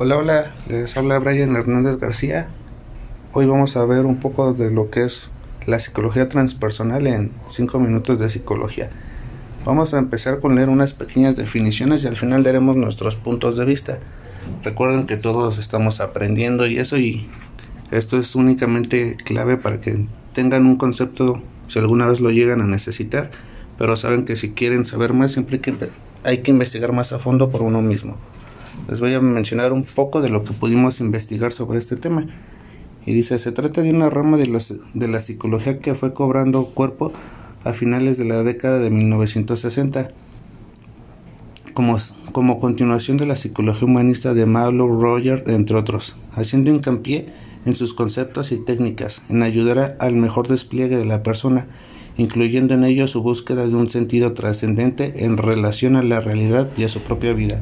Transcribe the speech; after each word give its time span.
Hola, 0.00 0.16
hola, 0.16 0.54
les 0.68 0.96
habla 0.96 1.18
Brian 1.18 1.56
Hernández 1.56 1.98
García. 1.98 2.46
Hoy 3.32 3.46
vamos 3.46 3.76
a 3.76 3.84
ver 3.84 4.06
un 4.06 4.20
poco 4.20 4.54
de 4.54 4.70
lo 4.70 4.90
que 4.90 5.02
es 5.02 5.28
la 5.66 5.80
psicología 5.80 6.28
transpersonal 6.28 7.08
en 7.08 7.32
5 7.48 7.80
minutos 7.80 8.20
de 8.20 8.28
psicología. 8.28 8.90
Vamos 9.64 9.94
a 9.94 9.98
empezar 9.98 10.38
con 10.38 10.54
leer 10.54 10.68
unas 10.68 10.94
pequeñas 10.94 11.34
definiciones 11.34 12.04
y 12.04 12.06
al 12.06 12.14
final 12.14 12.44
daremos 12.44 12.76
nuestros 12.76 13.16
puntos 13.16 13.56
de 13.56 13.64
vista. 13.64 13.98
Recuerden 14.62 15.08
que 15.08 15.16
todos 15.16 15.58
estamos 15.58 16.00
aprendiendo 16.00 16.68
y 16.68 16.78
eso 16.78 16.96
y 16.96 17.26
esto 17.90 18.20
es 18.20 18.36
únicamente 18.36 19.16
clave 19.16 19.56
para 19.56 19.80
que 19.80 20.06
tengan 20.32 20.64
un 20.66 20.76
concepto 20.76 21.42
si 21.66 21.80
alguna 21.80 22.06
vez 22.06 22.20
lo 22.20 22.30
llegan 22.30 22.60
a 22.60 22.66
necesitar, 22.66 23.32
pero 23.78 23.96
saben 23.96 24.26
que 24.26 24.36
si 24.36 24.50
quieren 24.50 24.84
saber 24.84 25.12
más 25.12 25.32
siempre 25.32 25.60
hay 26.22 26.38
que 26.38 26.52
investigar 26.52 26.92
más 26.92 27.12
a 27.12 27.18
fondo 27.18 27.50
por 27.50 27.62
uno 27.62 27.82
mismo. 27.82 28.16
Les 28.88 29.00
voy 29.00 29.12
a 29.12 29.20
mencionar 29.20 29.74
un 29.74 29.84
poco 29.84 30.22
de 30.22 30.30
lo 30.30 30.44
que 30.44 30.54
pudimos 30.54 31.00
investigar 31.00 31.52
sobre 31.52 31.78
este 31.78 31.96
tema. 31.96 32.26
Y 33.04 33.12
dice, 33.12 33.38
se 33.38 33.52
trata 33.52 33.82
de 33.82 33.90
una 33.90 34.08
rama 34.08 34.38
de, 34.38 34.46
la 35.08 35.20
psicología 35.20 35.78
que 35.78 35.94
fue 35.94 36.14
cobrando 36.14 36.70
cuerpo 36.70 37.12
a 37.64 37.74
finales 37.74 38.16
de 38.16 38.24
la 38.24 38.42
década 38.42 38.78
de 38.78 38.88
1960, 38.88 40.08
como, 41.74 41.98
como 42.32 42.58
continuación 42.58 43.18
de 43.18 43.26
la 43.26 43.36
psicología 43.36 43.84
humanista 43.84 44.32
de 44.32 44.46
Marlowe 44.46 45.00
Roger, 45.00 45.44
entre 45.48 45.76
otros, 45.76 46.16
haciendo 46.32 46.70
hincapié 46.70 47.26
en 47.66 47.74
sus 47.74 47.92
conceptos 47.92 48.52
y 48.52 48.56
técnicas, 48.56 49.20
en 49.28 49.42
ayudar 49.42 49.98
al 50.00 50.14
mejor 50.14 50.48
despliegue 50.48 50.96
de 50.96 51.04
la 51.04 51.22
persona, 51.22 51.66
incluyendo 52.16 52.72
en 52.72 52.84
ello 52.84 53.06
su 53.06 53.22
búsqueda 53.22 53.66
de 53.66 53.74
un 53.74 53.90
sentido 53.90 54.32
trascendente 54.32 55.26
en 55.26 55.36
relación 55.36 55.96
a 55.96 56.02
la 56.02 56.20
realidad 56.20 56.70
y 56.78 56.84
a 56.84 56.88
su 56.88 57.00
propia 57.00 57.34
vida. 57.34 57.60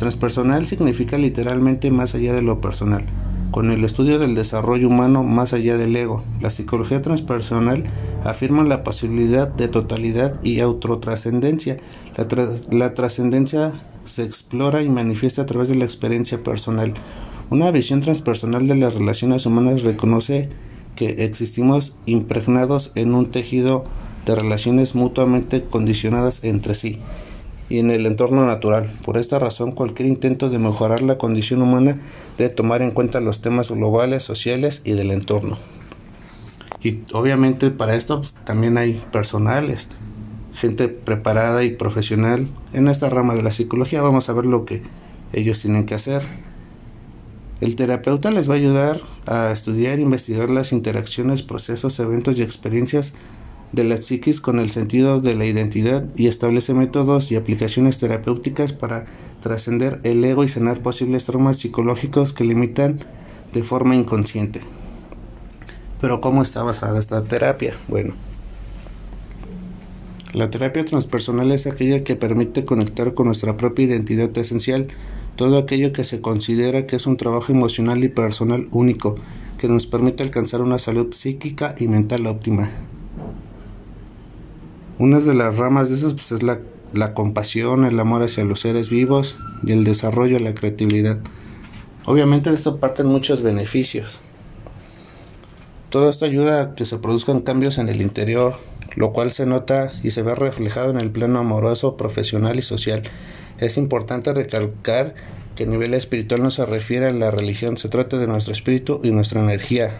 Transpersonal 0.00 0.64
significa 0.64 1.18
literalmente 1.18 1.90
más 1.90 2.14
allá 2.14 2.32
de 2.32 2.40
lo 2.40 2.62
personal, 2.62 3.04
con 3.50 3.70
el 3.70 3.84
estudio 3.84 4.18
del 4.18 4.34
desarrollo 4.34 4.88
humano 4.88 5.24
más 5.24 5.52
allá 5.52 5.76
del 5.76 5.94
ego. 5.94 6.24
La 6.40 6.50
psicología 6.50 7.02
transpersonal 7.02 7.84
afirma 8.24 8.64
la 8.64 8.82
posibilidad 8.82 9.46
de 9.46 9.68
totalidad 9.68 10.42
y 10.42 10.60
autotrascendencia. 10.60 11.76
La, 12.70 12.94
trascendencia 12.94 13.72
se 14.04 14.22
explora 14.22 14.80
y 14.80 14.88
manifiesta 14.88 15.42
a 15.42 15.46
través 15.46 15.68
de 15.68 15.74
la 15.74 15.84
experiencia 15.84 16.42
personal. 16.42 16.94
Una 17.50 17.70
visión 17.70 18.00
transpersonal 18.00 18.66
de 18.68 18.76
las 18.76 18.94
relaciones 18.94 19.44
humanas 19.44 19.82
reconoce 19.82 20.48
que 20.96 21.26
existimos 21.26 21.94
impregnados 22.06 22.90
en 22.94 23.14
un 23.14 23.30
tejido 23.30 23.84
de 24.24 24.34
relaciones 24.34 24.94
mutuamente 24.94 25.62
condicionadas 25.64 26.42
entre 26.42 26.74
sí 26.74 27.00
y 27.70 27.78
en 27.78 27.90
el 27.90 28.04
entorno 28.04 28.44
natural. 28.44 28.90
Por 29.04 29.16
esta 29.16 29.38
razón, 29.38 29.72
cualquier 29.72 30.08
intento 30.08 30.50
de 30.50 30.58
mejorar 30.58 31.00
la 31.00 31.16
condición 31.16 31.62
humana 31.62 31.98
debe 32.36 32.50
tomar 32.50 32.82
en 32.82 32.90
cuenta 32.90 33.20
los 33.20 33.40
temas 33.40 33.70
globales, 33.70 34.24
sociales 34.24 34.82
y 34.84 34.92
del 34.92 35.12
entorno. 35.12 35.56
Y 36.82 37.00
obviamente 37.12 37.70
para 37.70 37.94
esto 37.94 38.18
pues, 38.18 38.34
también 38.44 38.76
hay 38.76 39.02
personales, 39.12 39.88
gente 40.52 40.88
preparada 40.88 41.62
y 41.62 41.70
profesional 41.70 42.48
en 42.72 42.88
esta 42.88 43.08
rama 43.08 43.34
de 43.34 43.42
la 43.42 43.52
psicología. 43.52 44.02
Vamos 44.02 44.28
a 44.28 44.32
ver 44.32 44.46
lo 44.46 44.64
que 44.64 44.82
ellos 45.32 45.60
tienen 45.60 45.86
que 45.86 45.94
hacer. 45.94 46.22
El 47.60 47.76
terapeuta 47.76 48.30
les 48.30 48.48
va 48.48 48.54
a 48.54 48.56
ayudar 48.56 49.02
a 49.26 49.52
estudiar 49.52 49.98
e 49.98 50.02
investigar 50.02 50.50
las 50.50 50.72
interacciones, 50.72 51.42
procesos, 51.42 52.00
eventos 52.00 52.38
y 52.38 52.42
experiencias 52.42 53.12
de 53.72 53.84
la 53.84 53.96
psiquis 53.96 54.40
con 54.40 54.58
el 54.58 54.70
sentido 54.70 55.20
de 55.20 55.34
la 55.34 55.46
identidad 55.46 56.04
y 56.16 56.26
establece 56.26 56.74
métodos 56.74 57.30
y 57.30 57.36
aplicaciones 57.36 57.98
terapéuticas 57.98 58.72
para 58.72 59.06
trascender 59.40 60.00
el 60.02 60.24
ego 60.24 60.44
y 60.44 60.48
sanar 60.48 60.80
posibles 60.82 61.24
traumas 61.24 61.58
psicológicos 61.58 62.32
que 62.32 62.44
limitan 62.44 62.98
de 63.52 63.62
forma 63.62 63.94
inconsciente. 63.94 64.60
Pero 66.00 66.20
¿cómo 66.20 66.42
está 66.42 66.62
basada 66.62 66.98
esta 66.98 67.22
terapia? 67.24 67.74
Bueno, 67.88 68.14
la 70.32 70.48
terapia 70.48 70.84
transpersonal 70.84 71.50
es 71.52 71.66
aquella 71.66 72.04
que 72.04 72.16
permite 72.16 72.64
conectar 72.64 73.14
con 73.14 73.26
nuestra 73.26 73.56
propia 73.56 73.86
identidad 73.86 74.36
esencial, 74.38 74.86
todo 75.36 75.58
aquello 75.58 75.92
que 75.92 76.04
se 76.04 76.20
considera 76.20 76.86
que 76.86 76.96
es 76.96 77.06
un 77.06 77.16
trabajo 77.16 77.52
emocional 77.52 78.02
y 78.04 78.08
personal 78.08 78.68
único, 78.70 79.16
que 79.58 79.68
nos 79.68 79.86
permite 79.86 80.22
alcanzar 80.22 80.62
una 80.62 80.78
salud 80.78 81.12
psíquica 81.12 81.74
y 81.78 81.88
mental 81.88 82.26
óptima. 82.26 82.70
Una 85.00 85.18
de 85.18 85.32
las 85.32 85.56
ramas 85.56 85.88
de 85.88 85.96
esas 85.96 86.12
pues, 86.12 86.30
es 86.30 86.42
la, 86.42 86.58
la 86.92 87.14
compasión, 87.14 87.86
el 87.86 87.98
amor 87.98 88.22
hacia 88.22 88.44
los 88.44 88.60
seres 88.60 88.90
vivos 88.90 89.38
y 89.64 89.72
el 89.72 89.82
desarrollo 89.82 90.36
de 90.36 90.44
la 90.44 90.54
creatividad. 90.54 91.16
Obviamente 92.04 92.50
de 92.50 92.56
esto 92.56 92.76
parten 92.76 93.06
muchos 93.06 93.40
beneficios. 93.40 94.20
Todo 95.88 96.10
esto 96.10 96.26
ayuda 96.26 96.60
a 96.60 96.74
que 96.74 96.84
se 96.84 96.98
produzcan 96.98 97.40
cambios 97.40 97.78
en 97.78 97.88
el 97.88 98.02
interior, 98.02 98.56
lo 98.94 99.14
cual 99.14 99.32
se 99.32 99.46
nota 99.46 99.94
y 100.02 100.10
se 100.10 100.20
ve 100.20 100.34
reflejado 100.34 100.90
en 100.90 101.00
el 101.00 101.10
plano 101.10 101.38
amoroso, 101.38 101.96
profesional 101.96 102.58
y 102.58 102.62
social. 102.62 103.04
Es 103.56 103.78
importante 103.78 104.34
recalcar 104.34 105.14
que 105.56 105.62
el 105.62 105.70
nivel 105.70 105.94
espiritual 105.94 106.42
no 106.42 106.50
se 106.50 106.66
refiere 106.66 107.06
a 107.06 107.12
la 107.14 107.30
religión, 107.30 107.78
se 107.78 107.88
trata 107.88 108.18
de 108.18 108.26
nuestro 108.26 108.52
espíritu 108.52 109.00
y 109.02 109.12
nuestra 109.12 109.40
energía, 109.40 109.96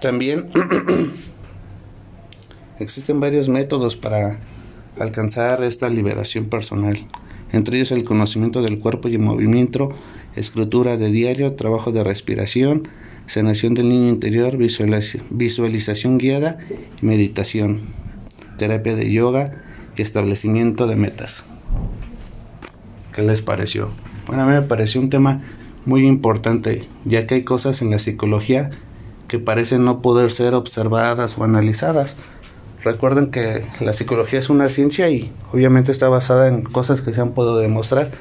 También 0.00 0.50
existen 2.78 3.20
varios 3.20 3.48
métodos 3.48 3.96
para 3.96 4.38
alcanzar 4.98 5.62
esta 5.62 5.88
liberación 5.88 6.46
personal, 6.46 7.06
entre 7.52 7.78
ellos 7.78 7.92
el 7.92 8.04
conocimiento 8.04 8.62
del 8.62 8.78
cuerpo 8.78 9.08
y 9.08 9.14
el 9.14 9.20
movimiento, 9.20 9.90
escritura 10.34 10.96
de 10.96 11.10
diario, 11.10 11.54
trabajo 11.54 11.92
de 11.92 12.04
respiración, 12.04 12.88
sanación 13.26 13.74
del 13.74 13.88
niño 13.88 14.08
interior, 14.08 14.56
visualización 14.58 16.18
guiada 16.18 16.58
y 17.00 17.06
meditación, 17.06 17.80
terapia 18.58 18.96
de 18.96 19.10
yoga 19.10 19.62
y 19.96 20.02
establecimiento 20.02 20.86
de 20.86 20.96
metas. 20.96 21.44
¿Qué 23.14 23.22
les 23.22 23.40
pareció? 23.40 23.90
Bueno, 24.26 24.42
a 24.42 24.46
mí 24.46 24.52
me 24.52 24.62
pareció 24.62 25.00
un 25.00 25.08
tema 25.08 25.42
muy 25.86 26.06
importante, 26.06 26.86
ya 27.04 27.26
que 27.26 27.36
hay 27.36 27.44
cosas 27.44 27.80
en 27.80 27.90
la 27.90 27.98
psicología 27.98 28.70
que 29.28 29.38
parecen 29.38 29.84
no 29.84 30.00
poder 30.00 30.30
ser 30.30 30.54
observadas 30.54 31.36
o 31.38 31.44
analizadas. 31.44 32.16
Recuerden 32.82 33.30
que 33.30 33.64
la 33.80 33.92
psicología 33.92 34.38
es 34.38 34.48
una 34.48 34.68
ciencia 34.68 35.10
y 35.10 35.32
obviamente 35.52 35.90
está 35.90 36.08
basada 36.08 36.48
en 36.48 36.62
cosas 36.62 37.00
que 37.00 37.12
se 37.12 37.20
han 37.20 37.32
podido 37.32 37.58
demostrar, 37.58 38.12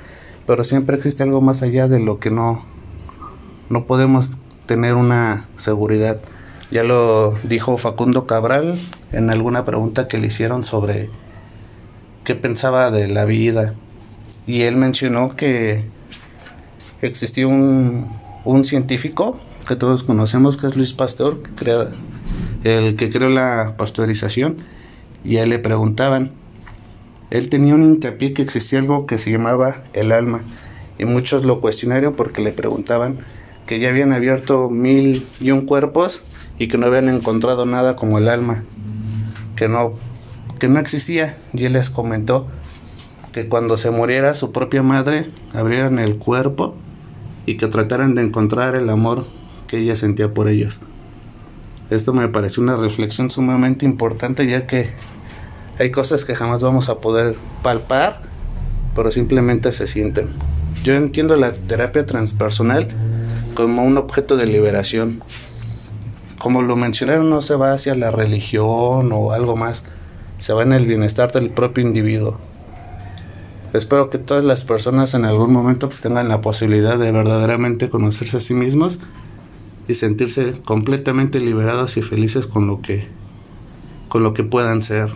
pero 0.48 0.64
siempre 0.64 0.96
existe 0.96 1.24
algo 1.24 1.42
más 1.42 1.62
allá 1.62 1.88
de 1.88 2.00
lo 2.00 2.20
que 2.20 2.32
no, 2.32 2.64
no 3.70 3.86
podemos 3.86 4.32
tener 4.66 4.96
una 4.96 5.48
seguridad. 5.58 6.20
Ya 6.72 6.84
lo 6.84 7.36
dijo 7.44 7.78
Facundo 7.78 8.26
Cabral 8.26 8.80
en 9.12 9.30
alguna 9.30 9.66
pregunta 9.66 10.08
que 10.08 10.18
le 10.18 10.28
hicieron 10.28 10.64
sobre 10.64 11.10
qué 12.24 12.34
pensaba 12.34 12.90
de 12.90 13.08
la 13.08 13.26
vida. 13.26 13.76
Y 14.48 14.64
él 14.64 14.76
mencionó 14.76 15.36
que 15.36 15.86
existió 17.04 17.50
un, 17.50 18.12
un 18.46 18.64
científico 18.64 19.40
que 19.66 19.76
todos 19.76 20.04
conocemos, 20.04 20.58
que 20.58 20.68
es 20.68 20.76
Luis 20.76 20.94
Pasteur, 20.94 21.40
el 22.64 22.96
que 22.96 23.10
creó 23.10 23.30
la 23.30 23.76
pasteurización, 23.78 24.58
y 25.24 25.38
a 25.38 25.44
él 25.44 25.50
le 25.50 25.60
preguntaban, 25.60 26.32
él 27.32 27.50
tenía 27.50 27.76
un 27.76 27.84
hincapié 27.84 28.34
que 28.34 28.44
existía 28.44 28.80
algo 28.80 29.08
que 29.08 29.18
se 29.18 29.32
llamaba 29.32 29.84
el 29.94 30.12
alma, 30.12 30.44
y 30.98 31.06
muchos 31.06 31.44
lo 31.44 31.62
cuestionaron 31.62 32.14
porque 32.14 32.42
le 32.42 32.52
preguntaban 32.52 33.18
que 33.66 33.80
ya 33.80 33.90
habían 33.90 34.14
abierto 34.14 34.70
mil 34.70 35.26
y 35.42 35.52
un 35.52 35.66
cuerpos 35.66 36.22
y 36.60 36.68
que 36.68 36.78
no 36.78 36.86
habían 36.86 37.10
encontrado 37.10 37.66
nada 37.66 37.96
como 37.96 38.20
el 38.20 38.30
alma, 38.30 38.64
que 39.56 39.68
no, 39.68 39.94
que 40.60 40.68
no 40.68 40.80
existía, 40.80 41.38
y 41.54 41.66
él 41.66 41.74
les 41.74 41.90
comentó 41.90 42.48
que 43.34 43.50
cuando 43.50 43.78
se 43.78 43.92
muriera 43.92 44.34
su 44.34 44.52
propia 44.52 44.84
madre 44.84 45.28
abrieran 45.54 46.00
el 46.00 46.18
cuerpo 46.18 46.76
y 47.46 47.58
que 47.58 47.68
trataran 47.68 48.16
de 48.16 48.22
encontrar 48.22 48.76
el 48.76 48.90
amor 48.90 49.26
ella 49.78 49.96
sentía 49.96 50.34
por 50.34 50.48
ellos. 50.48 50.80
Esto 51.90 52.14
me 52.14 52.28
pareció 52.28 52.64
una 52.64 52.76
reflexión 52.76 53.30
sumamente 53.30 53.86
importante 53.86 54.48
ya 54.48 54.66
que 54.66 54.90
hay 55.78 55.92
cosas 55.92 56.26
que 56.26 56.36
jamás 56.36 56.64
vamos 56.64 56.90
a 56.90 57.00
poder 57.00 57.36
palpar, 57.62 58.22
pero 58.96 59.12
simplemente 59.12 59.72
se 59.72 59.88
sienten. 59.88 60.30
Yo 60.84 60.96
entiendo 60.96 61.36
la 61.36 61.54
terapia 61.54 62.06
transpersonal 62.06 62.88
como 63.56 63.84
un 63.84 63.98
objeto 63.98 64.38
de 64.38 64.46
liberación. 64.46 65.22
Como 66.40 66.62
lo 66.62 66.76
mencionaron, 66.76 67.30
no 67.30 67.42
se 67.42 67.56
va 67.56 67.74
hacia 67.74 67.96
la 67.96 68.12
religión 68.12 69.12
o 69.12 69.32
algo 69.32 69.56
más, 69.56 69.84
se 70.38 70.54
va 70.54 70.64
en 70.64 70.74
el 70.74 70.86
bienestar 70.86 71.32
del 71.32 71.50
propio 71.50 71.86
individuo. 71.86 72.40
Espero 73.74 74.10
que 74.10 74.18
todas 74.18 74.44
las 74.44 74.64
personas 74.64 75.14
en 75.14 75.26
algún 75.26 75.52
momento 75.52 75.90
pues, 75.90 76.00
tengan 76.02 76.30
la 76.30 76.42
posibilidad 76.42 76.98
de 76.98 77.12
verdaderamente 77.12 77.90
conocerse 77.90 78.38
a 78.38 78.40
sí 78.40 78.54
mismos 78.54 79.00
y 79.88 79.96
sentirse 79.96 80.54
completamente 80.64 81.40
liberados 81.40 81.98
y 81.98 82.02
felices 82.02 82.48
con 82.48 82.68
lo 82.68 82.82
que 82.82 83.08
con 84.08 84.24
lo 84.24 84.34
que 84.34 84.44
puedan 84.44 84.82
ser. 84.82 85.10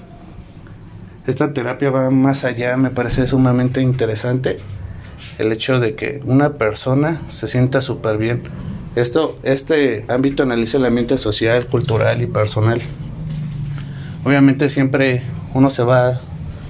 Esta 1.26 1.54
terapia 1.54 1.92
va 1.92 2.10
más 2.10 2.44
allá, 2.44 2.76
me 2.76 2.90
parece 2.90 3.28
sumamente 3.28 3.82
interesante 3.82 4.58
el 5.38 5.52
hecho 5.52 5.80
de 5.80 5.96
que 5.96 6.22
una 6.26 6.54
persona 6.58 7.22
se 7.28 7.48
sienta 7.48 7.82
súper 7.82 8.18
bien. 8.18 8.44
Esto, 8.96 9.38
este 9.44 10.06
ámbito 10.08 10.44
analiza 10.44 10.78
el 10.78 10.86
ambiente 10.86 11.18
social, 11.18 11.68
cultural 11.68 12.22
y 12.22 12.28
personal. 12.28 12.82
Obviamente 14.26 14.70
siempre 14.70 15.24
uno 15.54 15.72
se 15.72 15.84
va 15.84 16.22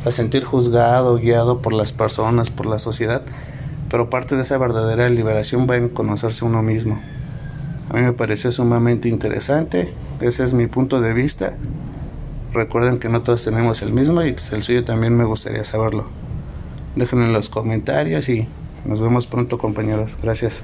a 0.05 0.11
sentir 0.11 0.43
juzgado, 0.43 1.17
guiado 1.17 1.61
por 1.61 1.73
las 1.73 1.91
personas, 1.93 2.51
por 2.51 2.65
la 2.65 2.79
sociedad, 2.79 3.23
pero 3.89 4.09
parte 4.09 4.35
de 4.35 4.43
esa 4.43 4.57
verdadera 4.57 5.09
liberación 5.09 5.67
va 5.69 5.77
en 5.77 5.89
conocerse 5.89 6.45
uno 6.45 6.61
mismo. 6.61 7.01
A 7.89 7.93
mí 7.93 8.01
me 8.01 8.13
pareció 8.13 8.51
sumamente 8.51 9.09
interesante, 9.09 9.93
ese 10.21 10.43
es 10.43 10.53
mi 10.53 10.67
punto 10.67 11.01
de 11.01 11.13
vista. 11.13 11.57
Recuerden 12.53 12.99
que 12.99 13.09
no 13.09 13.23
todos 13.23 13.43
tenemos 13.43 13.81
el 13.81 13.93
mismo 13.93 14.23
y 14.23 14.33
pues, 14.33 14.51
el 14.51 14.63
suyo 14.63 14.83
también 14.83 15.15
me 15.17 15.23
gustaría 15.23 15.63
saberlo. 15.63 16.05
Déjenlo 16.95 17.25
en 17.25 17.33
los 17.33 17.49
comentarios 17.49 18.29
y 18.29 18.47
nos 18.85 18.99
vemos 18.99 19.27
pronto 19.27 19.57
compañeros. 19.57 20.15
Gracias. 20.21 20.63